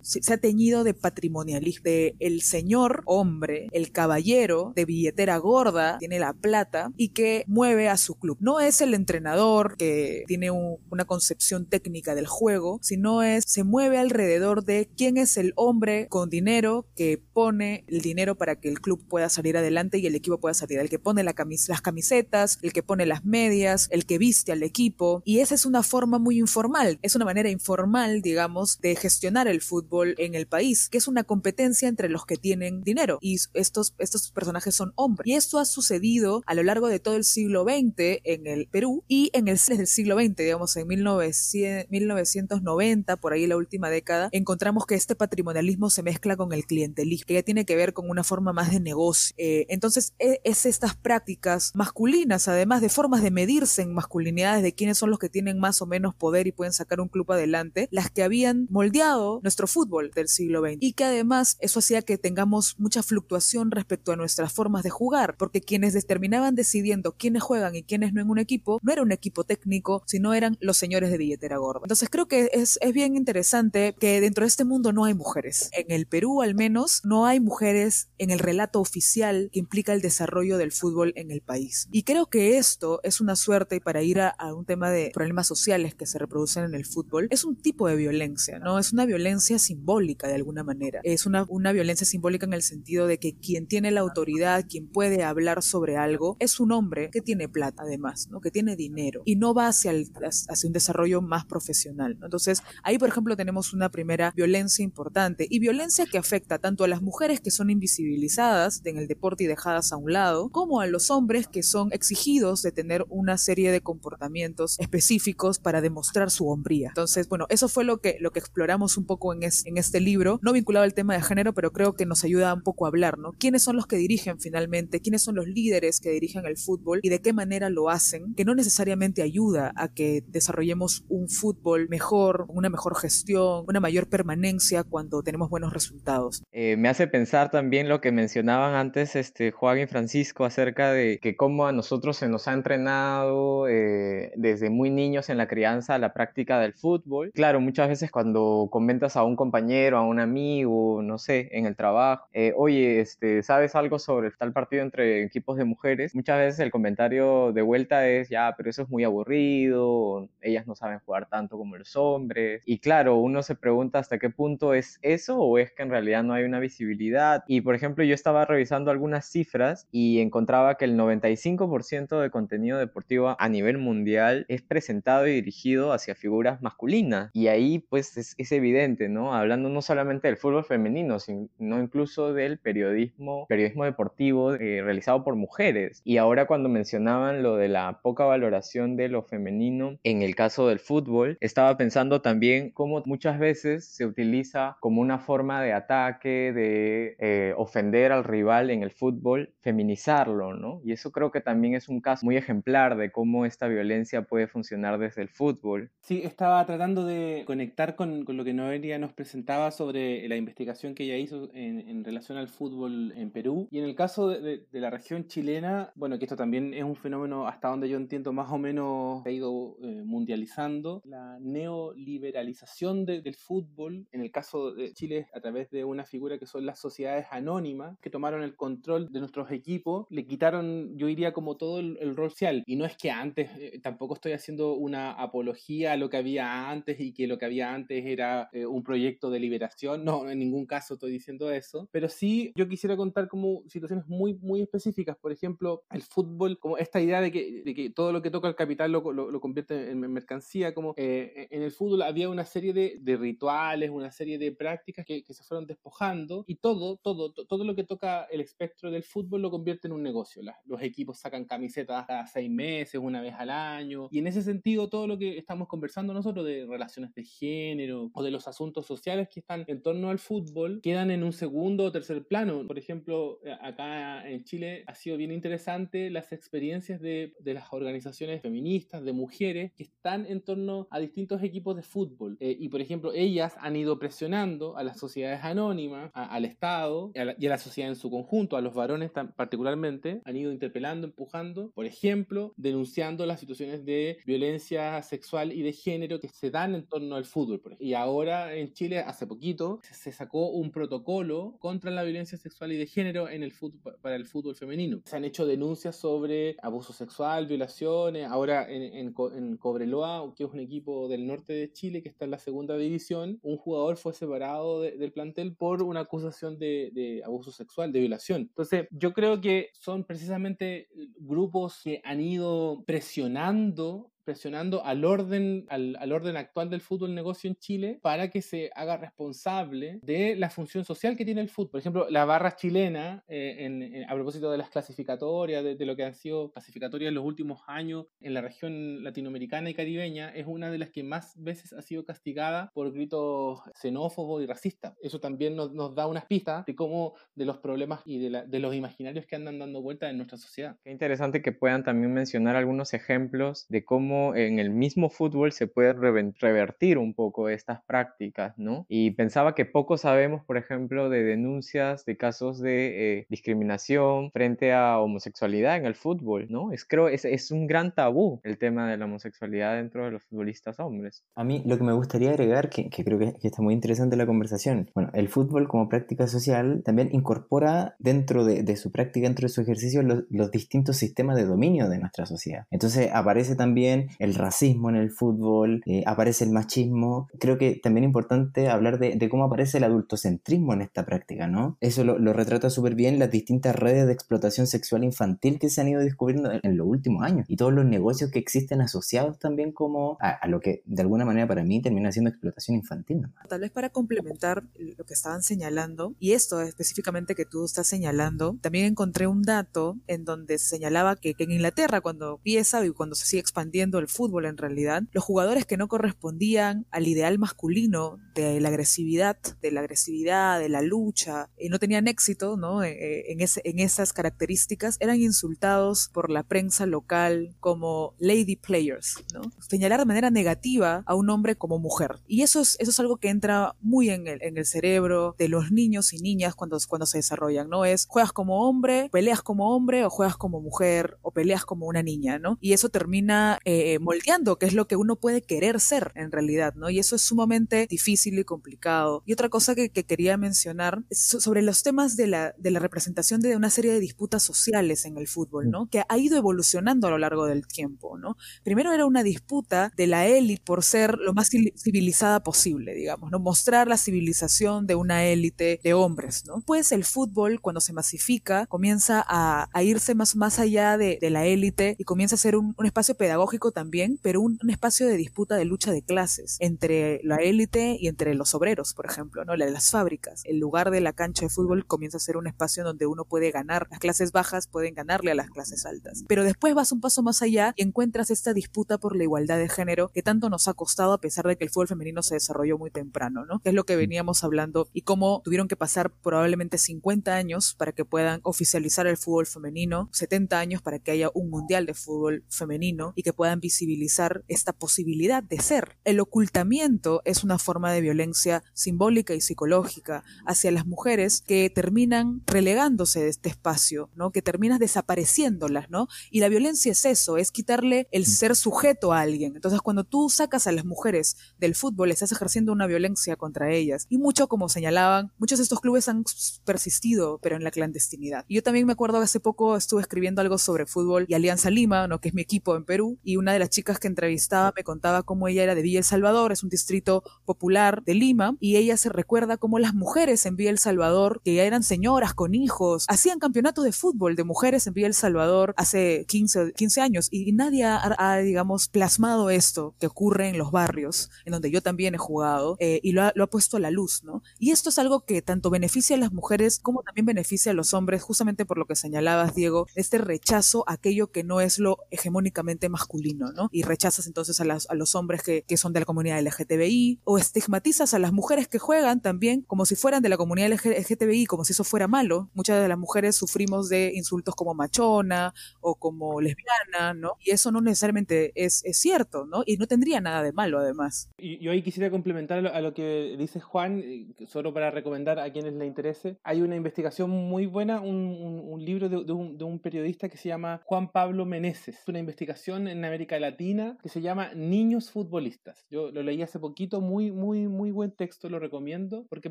[0.03, 6.19] se ha teñido de patrimonialismo, de el señor hombre, el caballero de billetera gorda, tiene
[6.19, 8.39] la plata y que mueve a su club.
[8.41, 13.99] No es el entrenador que tiene una concepción técnica del juego, sino es, se mueve
[13.99, 18.81] alrededor de quién es el hombre con dinero que pone el dinero para que el
[18.81, 21.35] club pueda salir adelante y el equipo pueda salir, el que pone la
[21.69, 25.23] las camisetas, el que pone las medias, el que viste al equipo.
[25.25, 29.52] Y esa es una forma muy informal, es una manera informal, digamos, de gestionar el
[29.61, 33.95] fútbol en el país, que es una competencia entre los que tienen dinero y estos,
[33.99, 35.27] estos personajes son hombres.
[35.27, 39.05] Y esto ha sucedido a lo largo de todo el siglo XX en el Perú
[39.09, 44.29] y en el del siglo XX, digamos en 1900, 1990, por ahí la última década,
[44.33, 48.09] encontramos que este patrimonialismo se mezcla con el clientelismo, que ya tiene que ver con
[48.09, 49.35] una forma más de negocio.
[49.39, 54.75] Eh, entonces, e, es estas prácticas masculinas, además de formas de medirse en masculinidades de
[54.75, 57.89] quiénes son los que tienen más o menos poder y pueden sacar un club adelante,
[57.91, 62.17] las que habían moldeado nuestro fútbol del siglo XX y que además eso hacía que
[62.17, 67.43] tengamos mucha fluctuación respecto a nuestra forma formas de jugar, porque quienes determinaban decidiendo quiénes
[67.43, 70.77] juegan y quiénes no en un equipo, no era un equipo técnico, sino eran los
[70.77, 71.81] señores de billetera gorda.
[71.83, 75.69] Entonces creo que es, es bien interesante que dentro de este mundo no hay mujeres.
[75.73, 80.01] En el Perú al menos no hay mujeres en el relato oficial que implica el
[80.01, 81.89] desarrollo del fútbol en el país.
[81.91, 85.49] Y creo que esto es una suerte para ir a, a un tema de problemas
[85.49, 87.27] sociales que se reproducen en el fútbol.
[87.31, 88.79] Es un tipo de violencia, ¿no?
[88.79, 91.01] Es una violencia simbólica de alguna manera.
[91.03, 94.89] Es una, una violencia simbólica en el sentido de que quien tiene la autoridad, quien
[94.89, 98.41] puede hablar sobre algo, es un hombre que tiene plata además, ¿no?
[98.41, 102.17] Que tiene dinero y no va hacia, el, hacia un desarrollo más profesional.
[102.19, 102.27] ¿no?
[102.27, 106.89] Entonces, ahí, por ejemplo, tenemos una primera violencia importante y violencia que afecta tanto a
[106.89, 110.87] las mujeres que son invisibilizadas en el deporte y dejadas a un lado, como a
[110.87, 116.49] los hombres que son exigidos de tener una serie de comportamientos específicos para demostrar su
[116.49, 116.89] hombría.
[116.89, 120.39] Entonces, bueno, eso fue lo que, lo que exploramos un poco en, en este libro,
[120.43, 123.19] no vinculado al tema de género, pero creo que nos ayuda un poco a hablar,
[123.19, 123.33] ¿no?
[123.33, 125.01] ¿Quiénes son los que dirigen finalmente?
[125.01, 128.35] ¿Quiénes son los líderes que dirigen el fútbol y de qué manera lo hacen?
[128.35, 134.09] Que no necesariamente ayuda a que desarrollemos un fútbol mejor, una mejor gestión, una mayor
[134.09, 136.43] permanencia cuando tenemos buenos resultados.
[136.53, 141.19] Eh, me hace pensar también lo que mencionaban antes este, Juan y Francisco acerca de
[141.21, 145.99] que cómo a nosotros se nos ha entrenado eh, desde muy niños en la crianza
[145.99, 147.31] la práctica del fútbol.
[147.35, 148.69] Claro, muchas veces cuando
[149.03, 153.43] comentas a un compañero, a un amigo, no sé, en el trabajo, eh, oye, este,
[153.43, 156.15] ¿sabes algo sobre tal partido entre equipos de mujeres?
[156.15, 160.77] Muchas veces el comentario de vuelta es, ya, pero eso es muy aburrido, ellas no
[160.77, 162.63] saben jugar tanto como los hombres.
[162.65, 166.23] Y claro, uno se pregunta hasta qué punto es eso o es que en realidad
[166.23, 167.43] no hay una visibilidad.
[167.49, 172.79] Y por ejemplo, yo estaba revisando algunas cifras y encontraba que el 95% de contenido
[172.79, 177.31] deportivo a nivel mundial es presentado y dirigido hacia figuras masculinas.
[177.33, 179.35] Y ahí pues es, es evidente, ¿no?
[179.35, 185.37] Hablando no solamente del fútbol femenino, sino incluso del periodismo, periodismo deportivo eh, realizado por
[185.37, 186.01] mujeres.
[186.05, 190.69] Y ahora cuando mencionaban lo de la poca valoración de lo femenino en el caso
[190.69, 196.53] del fútbol, estaba pensando también cómo muchas veces se utiliza como una forma de ataque,
[196.53, 200.81] de eh, ofender al rival en el fútbol, feminizarlo, ¿no?
[200.85, 204.47] Y eso creo que también es un caso muy ejemplar de cómo esta violencia puede
[204.47, 205.91] funcionar desde el fútbol.
[206.01, 210.97] Sí, estaba tratando de conectar con, con lo que Noelia nos presentaba sobre la investigación
[210.97, 213.69] que ella hizo en, en relación al fútbol en Perú.
[213.71, 216.83] Y en el caso de, de, de, la región chilena, bueno, que esto también es
[216.83, 223.07] un fenómeno hasta donde yo entiendo más o menos ha ido eh, mundializando, la neoliberalización
[223.07, 226.67] de, del fútbol, en el caso de Chile a través de una figura que son
[226.67, 231.57] las sociedades anónimas, que tomaron el control de nuestros equipos, le quitaron, yo diría, como
[231.57, 232.65] todo el, el rol social.
[232.67, 236.69] Y no es que antes, eh, tampoco estoy haciendo una apología a lo que había
[236.69, 240.39] antes y que lo que había antes era eh, un proyecto de liberación, no, en
[240.39, 245.17] ningún caso estoy diciendo eso, pero sí yo quisiera contar como situaciones muy, muy específicas,
[245.17, 248.49] por ejemplo, el fútbol, como esta idea de que, de que todo lo que toca
[248.49, 252.45] el capital lo, lo, lo convierte en mercancía, como eh, en el fútbol había una
[252.45, 256.97] serie de, de rituales, una serie de prácticas que, que, se fueron despojando y todo,
[256.97, 260.43] todo, todo lo que toca el espectro del fútbol lo convierte en un negocio.
[260.65, 264.89] Los equipos sacan camisetas cada seis meses, una vez al año, y en ese sentido
[264.89, 269.29] todo lo que estamos conversando nosotros de relaciones de género o de los asuntos sociales
[269.29, 272.67] que están en torno al fútbol quedan en un segundo o tercer plano.
[272.67, 278.41] Por ejemplo, acá en Chile ha sido bien interesante las experiencias de, de las organizaciones
[278.41, 282.37] feministas, de mujeres, que están en torno a distintos equipos de fútbol.
[282.41, 287.13] Eh, y por ejemplo, ellas han ido presionando a las sociedades anónimas, a, al Estado
[287.15, 290.37] a, la, y a, la, sociedad en su conjunto, a los varones tan, particularmente, han
[290.37, 296.29] ido interpelando, empujando, por ejemplo, denunciando las situaciones de violencia sexual y de género que
[296.29, 297.77] se dan en torno al fútbol.
[297.79, 302.77] Y ahora en Chile, hace poquito, se sacó un protocolo contra la violencia sexual y
[302.77, 305.03] de género en el fútbol, para el fútbol femenino.
[305.05, 308.27] Se han hecho denuncias sobre abuso sexual, violaciones.
[308.27, 312.25] Ahora en, en, en Cobreloa, que es un equipo del norte de Chile que está
[312.25, 316.91] en la segunda división, un jugador fue separado de, del plantel por una acusación de,
[316.93, 318.43] de, abuso sexual, de violación.
[318.43, 320.89] Entonces, yo creo que son precisamente
[321.19, 327.49] grupos que han ido presionando presionando al orden, al, al, orden actual del fútbol negocio
[327.49, 331.71] en Chile para que se haga responsable de la función social que tiene el fútbol.
[331.71, 335.87] Por ejemplo, la barra chilena, eh, en, en, a propósito de las clasificatorias, de, de,
[335.87, 340.31] lo que han sido clasificatorias en los últimos años en la región latinoamericana y caribeña,
[340.31, 344.95] es una de las que más veces ha sido castigada por gritos xenófobos y racistas.
[345.03, 348.45] Eso también nos, nos da unas pistas de cómo, de los problemas y de, la,
[348.45, 350.77] de los imaginarios que andan dando vueltas en nuestra sociedad.
[350.85, 355.53] Qué interesante que puedan también mencionar algunos ejemplos de cómo cómo en el mismo fútbol
[355.53, 358.85] se puede revertir un poco estas prácticas, ¿no?
[358.89, 364.75] Y pensaba que poco sabemos, por ejemplo, de denuncias de casos de eh, discriminación frente
[364.75, 366.73] a homosexualidad en el fútbol, ¿no?
[366.73, 370.25] Es, creo, es, es un gran tabú el tema de la homosexualidad dentro de los
[370.25, 371.25] futbolistas hombres.
[371.35, 374.91] A mí lo que me gustaría agregar, que, creo que, está muy interesante la conversación,
[374.95, 379.63] bueno, el fútbol como práctica social también incorpora dentro de, su práctica, dentro de su
[379.63, 382.67] ejercicio, los, los distintos sistemas de dominio de nuestra sociedad.
[382.71, 387.29] Entonces aparece también el racismo en el fútbol, eh, aparece el machismo.
[387.39, 391.77] Creo que también es importante hablar de, cómo aparece el adultocentrismo en esta práctica, ¿no?
[391.81, 395.89] Eso lo, retrata súper bien las distintas redes de explotación sexual infantil que se han
[395.89, 400.17] ido descubriendo en, los últimos años y todos los negocios que existen asociados también como
[400.21, 403.23] a, lo que de alguna manera para mí termina siendo explotación infantil.
[403.49, 408.57] Tal vez para complementar lo que estaban señalando, y esto específicamente que tú estás señalando,
[408.61, 412.91] también encontré un dato en donde se señalaba que, que en Inglaterra cuando empieza y
[412.91, 417.39] cuando se sigue expandiendo el fútbol en realidad, los jugadores que no correspondían al ideal
[417.39, 422.83] masculino de la agresividad, de la agresividad, de la lucha, y no tenían éxito ¿no?
[422.83, 428.57] Eh, eh, en, ese, en esas características, eran insultados por la prensa local como lady
[428.57, 429.43] players, ¿no?
[429.69, 432.21] señalar de manera negativa a un hombre como mujer.
[432.27, 435.49] Y eso es, eso es algo que entra muy en el, en el cerebro de
[435.49, 437.85] los niños y niñas cuando, cuando se desarrollan, ¿no?
[437.85, 442.03] Es juegas como hombre, peleas como hombre o juegas como mujer o peleas como una
[442.03, 442.59] niña, ¿no?
[442.61, 446.75] Y eso termina eh, moldeando, que es lo que uno puede querer ser en realidad,
[446.75, 446.91] ¿no?
[446.91, 449.23] Y eso es sumamente difícil y complicado.
[449.27, 453.41] Y otra cosa que, quería mencionar es sobre los temas de la, de la representación
[453.41, 455.89] de una serie de disputas sociales en el fútbol, ¿no?
[455.89, 458.37] Que ha ido evolucionando a lo largo del tiempo, ¿no?
[458.65, 463.39] Primero era una disputa de la élite por ser lo más civilizada posible, digamos, ¿no?
[463.39, 466.63] Mostrar la civilización de una élite de hombres, ¿no?
[466.67, 471.97] Pues el fútbol, cuando se masifica, comienza a, irse más, más allá de, la élite
[471.99, 475.65] y comienza a ser un, un espacio pedagógico también, pero un, espacio de disputa de
[475.65, 479.57] lucha de clases entre la élite y entre los obreros, por ejemplo, ¿no?
[479.57, 480.43] Las fábricas.
[480.45, 483.51] El lugar de la cancha de fútbol comienza a ser un espacio donde uno puede
[483.51, 483.87] ganar.
[483.91, 486.25] Las clases bajas pueden ganarle a las clases altas.
[486.29, 489.69] Pero después vas un paso más allá y encuentras esta disputa por la igualdad de
[489.69, 492.79] género que tanto nos ha costado a pesar de que el fútbol femenino se desarrolló
[492.79, 493.61] muy temprano, ¿no?
[493.61, 497.93] Que es lo que veníamos hablando y cómo tuvieron que pasar probablemente 50 años para
[497.93, 502.45] que puedan oficializar el fútbol femenino, 70 años para que haya un mundial de fútbol
[502.49, 505.97] femenino y que puedan visibilizar esta posibilidad de ser.
[506.05, 512.43] El ocultamiento es una forma de violencia simbólica y psicológica hacia las mujeres que terminan
[512.47, 514.33] relegándose de este espacio, ¿no?
[514.33, 516.09] Que terminas desapareciéndolas, ¿no?
[516.31, 518.27] Y la violencia es eso, es quitarle el mm.
[518.27, 519.55] ser sujeto a alguien.
[519.55, 524.07] Entonces, cuando tú sacas a las mujeres del fútbol, estás ejerciendo una violencia contra ellas.
[524.11, 526.25] Y mucho, como señalaban, muchos de estos clubes han
[526.65, 528.45] persistido, pero en la clandestinidad.
[528.49, 531.71] Y yo también me acuerdo que hace poco estuve escribiendo algo sobre fútbol y Alianza
[531.71, 532.21] Lima, ¿no?
[532.21, 535.23] Que es mi equipo en Perú, y una de las chicas que entrevistaba me contaba
[535.23, 538.97] cómo ella era de Villa El Salvador, es un distrito popular de Lima, y ella
[538.97, 543.07] se recuerda cómo las mujeres en Villa El Salvador, que ya eran señoras con hijos,
[543.09, 547.53] hacían campeonatos de fútbol de mujeres en Villa El Salvador hace 15, 15 años, y
[547.53, 552.19] nadie ha, digamos, plasmado esto que ocurre en los barrios, en donde yo también he
[552.19, 554.43] jugado, eh, y lo ha, lo ha puesto a la luz, ¿no?
[554.59, 557.95] Y esto es algo que tanto beneficia a las mujeres como también beneficia a los
[557.95, 561.99] hombres, justamente por lo que señalabas, Diego, este rechazo a aquello que no es lo
[562.11, 563.69] hegemónicamente masculino, ¿no?
[563.73, 568.19] Y rechazas entonces a, los hombres que, son de la comunidad LGTBI o estigmatizas a
[568.19, 571.85] las mujeres que juegan también como si fueran de la comunidad LGTBI, como si eso
[571.85, 572.51] fuera malo.
[572.55, 577.33] Muchas de las mujeres sufrimos de insultos como machona o como lesbiana, ¿no?
[577.41, 579.63] Y eso no necesariamente es, cierto, ¿no?
[579.67, 581.31] Y no tendría nada de malo además.
[581.39, 584.03] Y yo ahí quisiera complementar a lo que dice Juan,
[584.47, 586.39] solo para recomendar a quienes le interese.
[586.45, 590.49] Hay una investigación muy buena, un, libro de, de, un, de un periodista que se
[590.49, 591.99] llama Juan Pablo Meneses.
[592.07, 595.87] Una investigación en América Latina que se llama Niños Futbolistas.
[595.91, 599.51] Yo lo leí hace poquito, muy, muy, muy buen texto, lo recomiendo, porque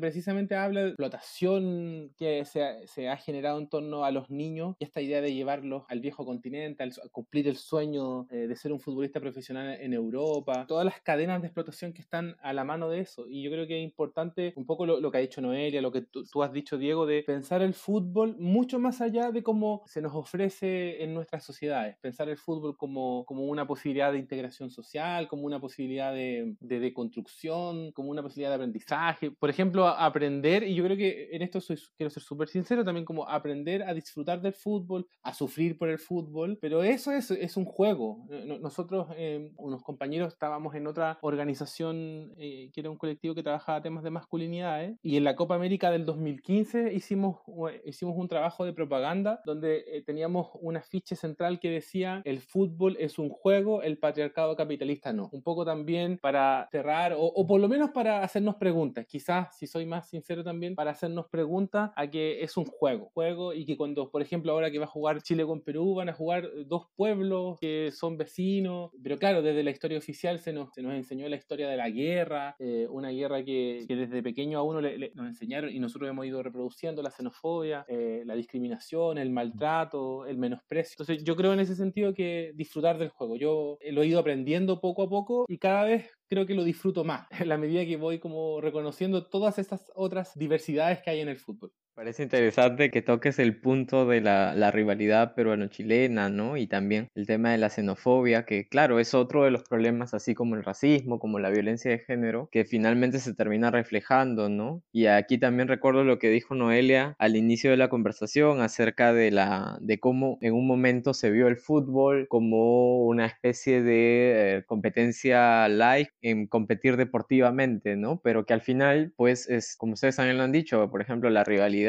[0.00, 4.84] precisamente habla de explotación que se, se ha generado en torno a los niños y
[4.84, 8.72] esta idea de llevarlos al viejo continente, al, a cumplir el sueño eh, de ser
[8.72, 12.88] un futbolista profesional en Europa, todas las cadenas de explotación que están a la mano
[12.88, 13.26] de eso.
[13.28, 15.92] Y yo creo que es importante un poco lo, lo que ha dicho Noelia, lo
[15.92, 20.00] que tú has dicho, Diego, de pensar el fútbol mucho más allá de cómo se
[20.00, 25.28] nos ofrece en nuestras sociedades, pensar el fútbol como, como una posibilidad de integración social,
[25.28, 29.30] como una posibilidad de, de, construcción, como una posibilidad de aprendizaje.
[29.30, 33.04] Por ejemplo, aprender, y yo creo que en esto soy, quiero ser súper sincero, también
[33.04, 37.56] como aprender a disfrutar del fútbol, a sufrir por el fútbol, pero eso es, es
[37.56, 38.26] un juego.
[38.60, 43.82] Nosotros, eh, unos compañeros, estábamos en otra organización eh, que era un colectivo que trabajaba
[43.82, 47.40] temas de masculinidades, y en la Copa América del 2015 hicimos,
[47.84, 52.96] hicimos un trabajo de propaganda donde eh, teníamos un afiche central que decía el fútbol
[52.98, 55.28] es un juego juego, el patriarcado capitalista no.
[55.32, 59.84] Un poco también para cerrar, o, por lo menos para hacernos preguntas, quizás, si soy
[59.84, 64.10] más sincero también, para hacernos preguntas a que es un juego, juego y que cuando,
[64.10, 67.58] por ejemplo, ahora que va a jugar Chile con Perú, van a jugar dos pueblos
[67.60, 71.36] que son vecinos, pero claro, desde la historia oficial se nos, se nos enseñó la
[71.36, 75.26] historia de la guerra, eh, una guerra que, que, desde pequeño a uno le, nos
[75.26, 80.94] enseñaron y nosotros hemos ido reproduciendo la xenofobia, eh, la discriminación, el maltrato, el menosprecio.
[80.94, 83.36] Entonces yo creo en ese sentido que disfrutar del juego.
[83.42, 87.02] Yo lo he ido aprendiendo poco a poco y cada vez creo que lo disfruto
[87.02, 91.28] más en la medida que voy como reconociendo todas estas otras diversidades que hay en
[91.28, 91.72] el fútbol.
[91.94, 96.56] Parece interesante que toques el punto de la, la rivalidad peruano-chilena, ¿no?
[96.56, 100.34] Y también el tema de la xenofobia, que claro, es otro de los problemas, así
[100.34, 104.82] como el racismo, como la violencia de género, que finalmente se termina reflejando, ¿no?
[104.90, 109.30] Y aquí también recuerdo lo que dijo Noelia al inicio de la conversación acerca de,
[109.30, 114.64] la, de cómo en un momento se vio el fútbol como una especie de eh,
[114.64, 118.18] competencia live en competir deportivamente, ¿no?
[118.24, 121.44] Pero que al final, pues, es, como ustedes también lo han dicho, por ejemplo, la
[121.44, 121.81] rivalidad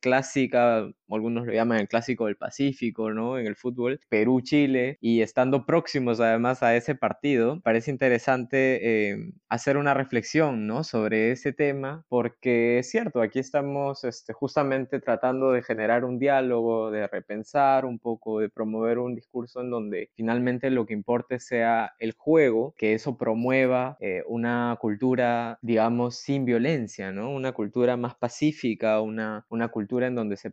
[0.00, 3.38] clásica, algunos lo llaman el clásico del Pacífico, ¿no?
[3.38, 9.76] En el fútbol, Perú-Chile, y estando próximos además a ese partido, parece interesante eh, hacer
[9.76, 10.84] una reflexión, ¿no?
[10.84, 16.90] Sobre ese tema, porque es cierto, aquí estamos este, justamente tratando de generar un diálogo,
[16.90, 21.92] de repensar un poco, de promover un discurso en donde finalmente lo que importe sea
[21.98, 27.30] el juego, que eso promueva eh, una cultura, digamos, sin violencia, ¿no?
[27.30, 30.50] Una cultura más pacífica, una una, cultura en donde se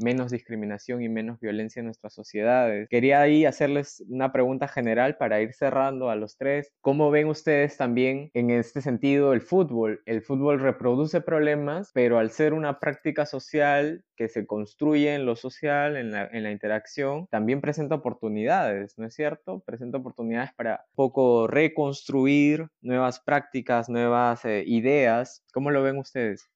[0.00, 2.88] menos discriminación y menos violencia en nuestras sociedades.
[2.88, 6.72] Quería ahí hacerles una pregunta general para ir cerrando a los tres.
[6.80, 10.02] ¿Cómo ven ustedes también en este sentido el fútbol?
[10.06, 15.36] El fútbol reproduce problemas, pero al ser una práctica social que se construye en lo
[15.36, 19.62] social, en la, interacción, también presenta oportunidades, ¿no es cierto?
[19.64, 25.42] Presenta oportunidades para poco reconstruir nuevas prácticas, nuevas eh, ideas.
[25.52, 26.50] ¿Cómo lo ven ustedes?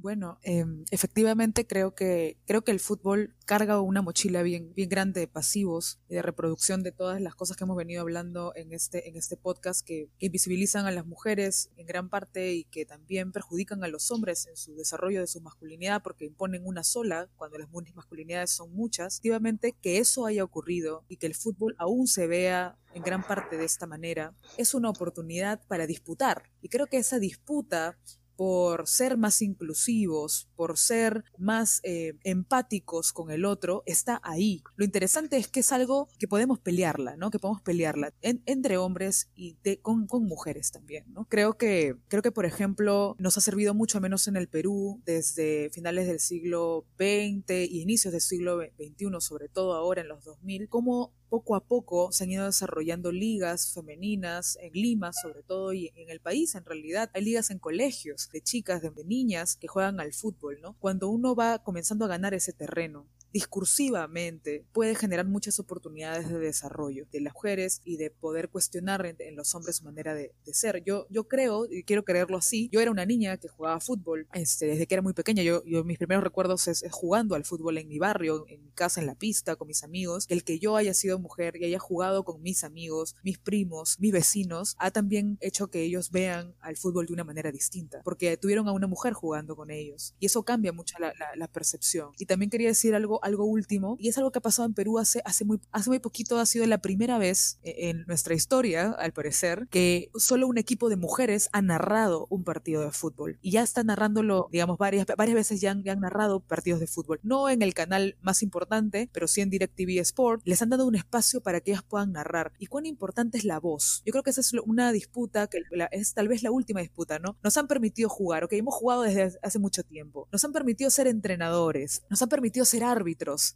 [0.00, 5.18] Bueno, em, efectivamente creo que, creo que el fútbol carga una mochila bien, bien grande
[5.18, 9.08] de pasivos y de reproducción de todas las cosas que hemos venido hablando en este,
[9.08, 13.82] en este podcast que, invisibilizan a las mujeres en gran parte y que también perjudican
[13.82, 17.68] a los hombres en su desarrollo de su masculinidad porque imponen una sola cuando las
[17.92, 19.14] masculinidades son muchas.
[19.14, 23.56] Efectivamente, que eso haya ocurrido y que el fútbol aún se vea en gran parte
[23.56, 26.44] de esta manera es una oportunidad para disputar.
[26.62, 27.98] Y creo que esa disputa
[28.38, 34.62] por ser más inclusivos, por ser más eh, empáticos con el otro, está ahí.
[34.76, 37.32] Lo interesante es que es algo que podemos pelearla, ¿no?
[37.32, 41.24] Que podemos pelearla entre hombres y con, mujeres también, ¿no?
[41.24, 45.68] Creo que, creo que, por ejemplo, nos ha servido mucho, menos en el Perú, desde
[45.70, 50.68] finales del siglo XX y inicios del siglo XXI, sobre todo ahora en los 2000,
[50.68, 55.92] como poco a poco se han ido desarrollando ligas femeninas en Lima, sobre todo, y
[55.94, 57.10] en el país en realidad.
[57.14, 60.76] Hay ligas en colegios de chicas, de niñas que juegan al fútbol, ¿no?
[60.78, 67.06] Cuando uno va comenzando a ganar ese terreno, discursivamente puede generar muchas oportunidades de desarrollo
[67.12, 70.82] de las mujeres y de poder cuestionar en, los hombres su manera de, ser.
[70.84, 74.66] Yo, yo creo, y quiero creerlo así, yo era una niña que jugaba fútbol este,
[74.66, 75.42] desde que era muy pequeña.
[75.42, 79.00] Yo, yo mis primeros recuerdos es, jugando al fútbol en mi barrio, en mi casa,
[79.00, 80.26] en la pista, con mis amigos.
[80.28, 84.12] El que yo haya sido mujer y haya jugado con mis amigos, mis primos, mis
[84.12, 88.68] vecinos, ha también hecho que ellos vean al fútbol de una manera distinta, porque tuvieron
[88.68, 90.14] a una mujer jugando con ellos.
[90.18, 92.12] Y eso cambia mucho la, la percepción.
[92.18, 94.98] Y también quería decir algo algo, último, y es algo que ha pasado en Perú
[94.98, 98.90] hace, hace, muy, hace muy poquito, ha sido la primera vez e, en nuestra historia,
[98.92, 103.38] al parecer, que solo un equipo de mujeres ha narrado un partido de fútbol.
[103.42, 106.86] Y ya está narrándolo, digamos, varias, varias veces ya han, ya han narrado partidos de
[106.86, 107.20] fútbol.
[107.22, 110.42] No en el canal más importante, pero sí en DirecTV Sport.
[110.44, 112.52] Les han dado un espacio para que ellas puedan narrar.
[112.58, 114.02] ¿Y cuán importante es la voz?
[114.04, 117.36] Yo creo que esa es una disputa, que es tal vez la última disputa, ¿no?
[117.42, 120.28] Nos han permitido jugar, ok, hemos jugado desde hace mucho tiempo.
[120.32, 123.07] Nos han permitido ser entrenadores, nos han permitido ser árbitros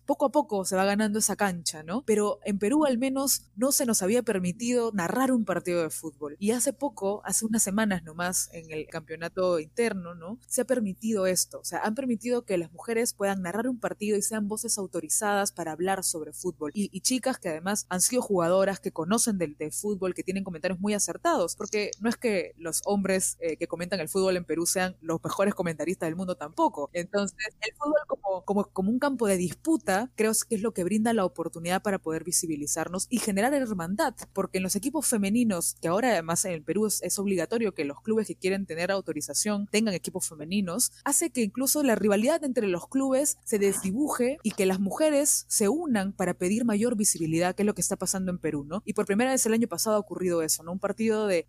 [0.04, 2.02] poco a poco se va ganando esa cancha, ¿no?
[2.04, 6.36] Pero en Perú al menos no se nos había permitido narrar un partido de fútbol.
[6.38, 10.38] Y hace poco, hace unas semanas nomás, en el campeonato interno, ¿no?
[10.46, 11.60] Se ha permitido esto.
[11.60, 15.52] O sea, han permitido que las mujeres puedan narrar un partido y sean voces autorizadas
[15.52, 16.70] para hablar sobre fútbol.
[16.74, 20.94] Y, chicas que además han sido jugadoras, que conocen del, fútbol, que tienen comentarios muy
[20.94, 21.56] acertados.
[21.56, 25.22] Porque no es que los hombres eh, que comentan el fútbol en Perú sean los
[25.22, 26.90] mejores comentaristas del mundo tampoco.
[26.92, 30.84] Entonces, el fútbol como, como, como un campo de disputa creo que es lo que
[30.84, 35.88] brinda la oportunidad para poder visibilizarnos y generar hermandad, porque en los equipos femeninos, que
[35.88, 39.94] ahora además en el Perú es, obligatorio que los clubes que quieren tener autorización tengan
[39.94, 44.80] equipos femeninos, hace que incluso la rivalidad entre los clubes se desdibuje y que las
[44.80, 48.64] mujeres se unan para pedir mayor visibilidad, que es lo que está pasando en Perú,
[48.64, 48.82] ¿no?
[48.84, 50.72] Y por primera vez el año pasado ha ocurrido eso, ¿no?
[50.72, 51.46] Un partido de,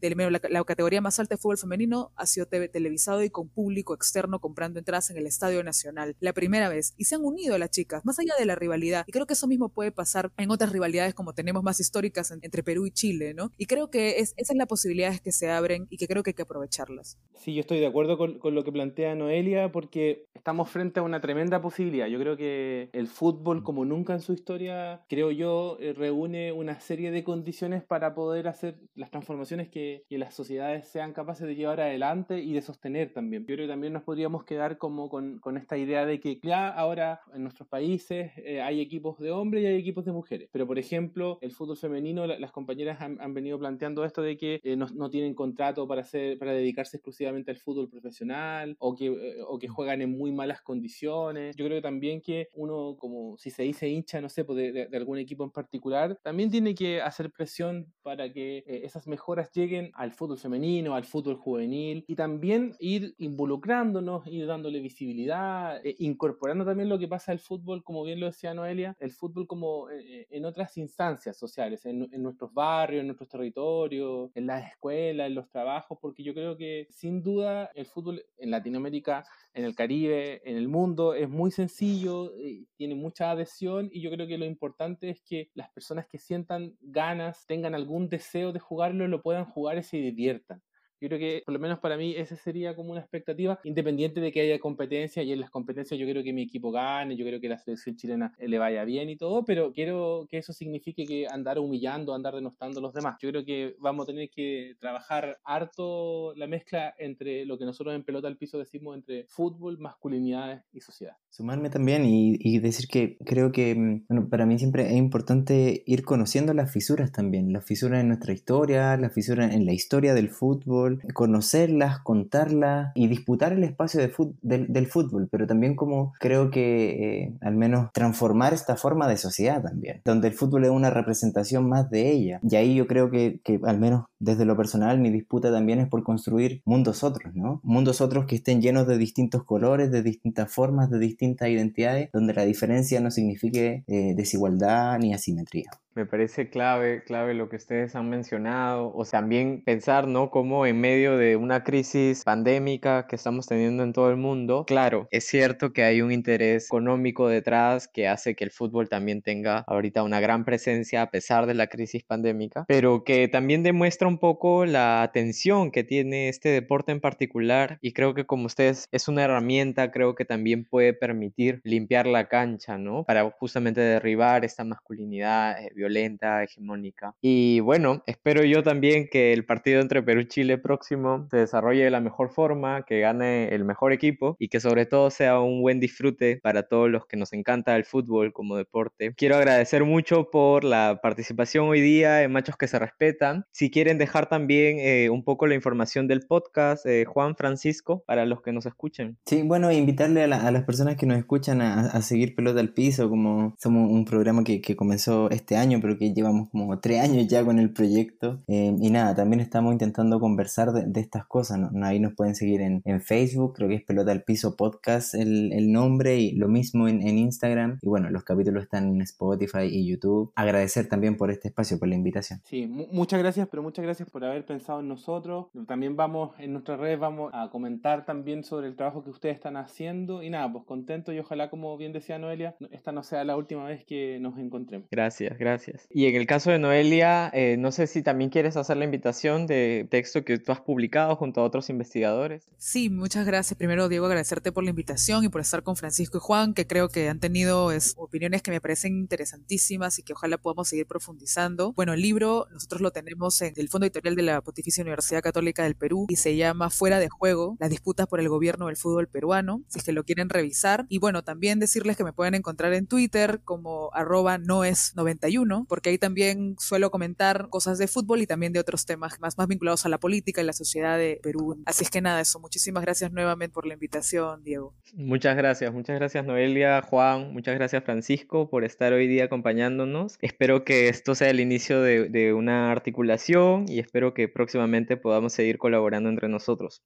[0.49, 4.79] la, categoría más alta de fútbol femenino ha sido televisado y con público externo comprando
[4.79, 6.15] entradas en el Estadio Nacional.
[6.19, 6.93] La primera vez.
[6.97, 9.03] Y se han unido las chicas, más allá de la rivalidad.
[9.07, 12.63] Y creo que eso mismo puede pasar en otras rivalidades como tenemos más históricas entre
[12.63, 13.51] Perú y Chile, ¿no?
[13.57, 16.31] Y creo que es, esas son las posibilidades que se abren y que creo que
[16.31, 17.17] hay que aprovecharlas.
[17.35, 21.03] Sí, yo estoy de acuerdo con, con lo que plantea Noelia porque estamos frente a
[21.03, 22.07] una tremenda posibilidad.
[22.07, 26.79] Yo creo que el fútbol, como nunca en su historia, creo yo, eh, reúne una
[26.79, 31.55] serie de condiciones para poder hacer las transformaciones que, que, las sociedades sean capaces de
[31.55, 33.43] llevar adelante y de sostener también.
[33.43, 36.69] Yo creo que también nos podríamos quedar como con, con esta idea de que ya
[36.69, 40.47] ahora en nuestros países eh, hay equipos de hombres y hay equipos de mujeres.
[40.51, 44.61] Pero, por ejemplo, el fútbol femenino, las compañeras han, han, venido planteando esto de que
[44.63, 49.09] eh, no, no, tienen contrato para, hacer, para dedicarse exclusivamente al fútbol profesional o que,
[49.47, 51.55] o que juegan en muy malas condiciones.
[51.55, 54.97] Yo creo también que uno, como si se dice hincha, no sé, pues de, de,
[54.97, 59.89] algún equipo en particular, también tiene que hacer presión para que eh, esas mejoras lleguen
[59.95, 66.65] al fútbol femenino, al fútbol juvenil y también ir involucrándonos, ir dándole visibilidad, eh, incorporando
[66.65, 70.27] también lo que pasa al fútbol, como bien lo decía Noelia, el fútbol como eh,
[70.29, 75.35] en otras instancias sociales, en, en nuestros barrios, en nuestros territorios, en las escuelas, en
[75.35, 80.41] los trabajos, porque yo creo que sin duda el fútbol en Latinoamérica en el Caribe,
[80.49, 82.31] en el mundo, es muy sencillo,
[82.75, 86.75] tiene mucha adhesión y yo creo que lo importante es que las personas que sientan
[86.81, 90.61] ganas, tengan algún deseo de jugarlo, lo puedan jugar y se diviertan.
[91.01, 94.31] Yo creo que, por lo menos para mí, esa sería como una expectativa, independiente de
[94.31, 97.39] que haya competencia, y en las competencias yo creo que mi equipo gane, yo creo
[97.41, 101.27] que la selección chilena le vaya bien y todo, pero quiero que eso signifique que
[101.27, 103.17] andar humillando, andar denostando a los demás.
[103.21, 107.95] Yo creo que vamos a tener que trabajar harto la mezcla entre lo que nosotros
[107.95, 111.22] en pelota al piso decimos entre fútbol, masculinidad y sociedad.
[111.35, 115.81] Sumarme también y, y decir que creo que, mm, bueno, para mí siempre es importante
[115.87, 120.13] ir conociendo las fisuras también, las fisuras en nuestra historia, las fisuras en la historia
[120.13, 124.13] del fútbol, conocerlas, contarlas y disputar el espacio de
[124.43, 129.63] del, fútbol, pero también como creo que eh, al menos transformar esta forma de sociedad
[129.63, 132.41] también, donde el fútbol es una representación más de ella.
[132.47, 135.87] Y ahí yo creo que, que al menos desde lo personal mi disputa también es
[135.87, 137.59] por construir mundos otros, ¿no?
[137.63, 142.33] Mundos otros que estén llenos de distintos colores, de distintas formas, de distintas identidades, donde
[142.33, 145.69] la diferencia no signifique eh, desigualdad ni asimetría.
[145.95, 150.31] Me parece clave, clave lo que ustedes han mencionado, o también pensar, ¿no?
[150.31, 155.07] Como en medio de una crisis pandémica que estamos teniendo en todo el mundo, claro,
[155.11, 159.63] es cierto que hay un interés económico detrás que hace que el fútbol también tenga
[159.67, 164.17] ahorita una gran presencia a pesar de la crisis pandémica, pero que también demuestra un
[164.17, 169.07] poco la atención que tiene este deporte en particular y creo que como ustedes es
[169.07, 173.03] una herramienta, creo que también puede permitir limpiar la cancha, ¿no?
[173.03, 177.13] Para justamente derribar esta masculinidad eh, violenta, hegemónica.
[177.21, 181.83] Y bueno, espero yo también que el partido entre Perú y Chile próximo se desarrolle
[181.83, 185.61] de la mejor forma, que gane el mejor equipo y que sobre todo sea un
[185.61, 189.13] buen disfrute para todos los que nos encanta el fútbol como deporte.
[189.17, 193.45] Quiero agradecer mucho por la participación hoy día en Machos que se respetan.
[193.51, 198.25] Si quieren dejar también eh, un poco la información del podcast, eh, Juan Francisco, para
[198.25, 199.17] los que nos escuchen.
[199.25, 203.55] Sí, bueno, invitarle a, las personas que nos escuchan a, seguir Pelota al Piso, como
[203.59, 207.43] somos un programa que, que comenzó este año pero que llevamos como tres años ya
[207.43, 208.41] con el proyecto.
[208.47, 211.59] Eh, y nada, también estamos intentando conversar de, estas cosas.
[211.59, 211.85] ¿no?
[211.85, 215.51] Ahí nos pueden seguir en, en, Facebook, creo que es Pelota al Piso Podcast el,
[215.51, 217.79] el nombre, y lo mismo en, en, Instagram.
[217.81, 220.31] Y bueno, los capítulos están en Spotify y YouTube.
[220.35, 222.39] Agradecer también por este espacio, por la invitación.
[222.43, 225.47] Sí, muchas gracias, pero muchas gracias por haber pensado en nosotros.
[225.67, 229.57] También vamos en nuestras redes, vamos a comentar también sobre el trabajo que ustedes están
[229.57, 230.23] haciendo.
[230.23, 233.65] Y nada, pues contento y ojalá, como bien decía Noelia, esta no sea la última
[233.65, 234.87] vez que nos encontremos.
[234.91, 235.62] Gracias, gracias.
[235.89, 239.47] Y en el caso de Noelia, eh, no sé si también quieres hacer la invitación
[239.47, 242.43] de texto que tú has publicado junto a otros investigadores.
[242.57, 243.57] Sí, muchas gracias.
[243.57, 246.89] Primero, Diego, agradecerte por la invitación y por estar con Francisco y Juan, que creo
[246.89, 251.73] que han tenido opiniones que me parecen interesantísimas y que ojalá podamos seguir profundizando.
[251.73, 255.63] Bueno, el libro nosotros lo tenemos en el Fondo Editorial de la Pontificia Universidad Católica
[255.63, 259.07] del Perú y se llama Fuera de Juego, las disputas por el gobierno del fútbol
[259.07, 260.85] peruano, si es que lo quieren revisar.
[260.89, 265.97] Y bueno, también decirles que me pueden encontrar en Twitter como arroba noes91 porque ahí
[265.97, 269.89] también suelo comentar cosas de fútbol y también de otros temas más, más vinculados a
[269.89, 271.61] la política y la sociedad de Perú.
[271.65, 272.39] Así es que nada, eso.
[272.39, 274.73] Muchísimas gracias nuevamente por la invitación, Diego.
[274.93, 280.17] Muchas gracias, muchas gracias Noelia, Juan, muchas gracias Francisco por estar hoy día acompañándonos.
[280.21, 285.57] Espero que esto sea el inicio de una articulación y espero que próximamente podamos seguir
[285.57, 286.83] colaborando entre nosotros.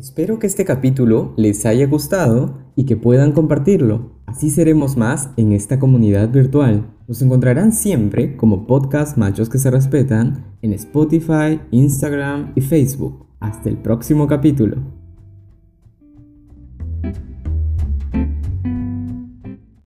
[0.00, 4.12] Espero que este capítulo les haya gustado y que puedan compartirlo.
[4.24, 6.90] Así seremos más en esta comunidad virtual.
[7.06, 13.26] Nos encontrarán siempre como podcast Machos que se respetan en Spotify, Instagram y Facebook.
[13.40, 14.99] Hasta el próximo capítulo.